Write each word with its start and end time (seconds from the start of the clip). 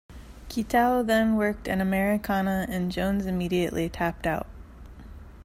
Kitao 0.49 1.05
then 1.05 1.35
worked 1.35 1.67
an 1.67 1.79
americana 1.79 2.65
and 2.67 2.91
Jones 2.91 3.27
immediately 3.27 3.87
tapped 3.87 4.25
out. 4.25 4.47